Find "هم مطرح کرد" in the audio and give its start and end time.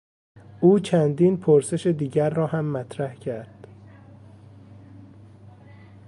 2.47-3.67